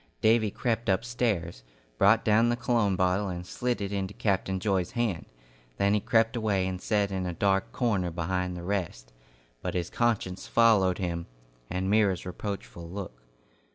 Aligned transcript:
Davy 0.19 0.49
crept 0.49 0.89
upstairs, 0.89 1.63
brought 1.99 2.25
down 2.25 2.49
the 2.49 2.55
cologne 2.55 2.95
bottle 2.95 3.29
and 3.29 3.45
slid 3.45 3.81
it 3.81 3.91
into 3.91 4.15
Captain 4.15 4.59
Joy's 4.59 4.93
hand; 4.93 5.27
then 5.77 5.93
he 5.93 5.99
crept 5.99 6.35
away 6.35 6.65
and 6.65 6.81
sat 6.81 7.11
in 7.11 7.27
a 7.27 7.35
dark 7.35 7.71
corner 7.71 8.09
behind 8.09 8.57
the 8.57 8.63
rest, 8.63 9.13
but 9.61 9.75
his 9.75 9.91
conscience 9.91 10.47
followed 10.47 10.97
him, 10.97 11.27
and 11.69 11.87
Myra's 11.87 12.25
reproachful 12.25 12.89
look. 12.89 13.21